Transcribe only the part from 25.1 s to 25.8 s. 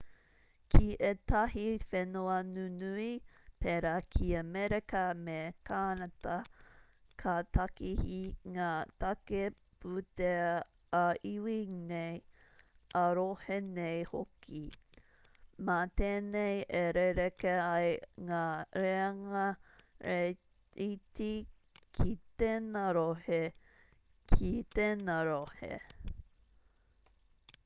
rohe